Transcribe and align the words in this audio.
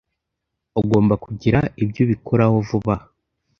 Ugomba 0.81 1.13
kugira 1.25 1.59
ibyo 1.83 1.99
ubikoraho 2.05 2.55
vuba 2.67 2.93
aha. 2.99 3.05